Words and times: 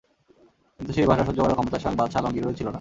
কিন্তু 0.79 0.91
সেই 0.93 1.07
ভাষা 1.07 1.23
সহ্য 1.27 1.39
করার 1.41 1.57
ক্ষমতা 1.57 1.77
স্বয়ং 1.79 1.95
বাদশাহ 1.97 2.19
আলমগীরেরও 2.19 2.57
ছিল 2.57 2.65
না। 2.65 2.69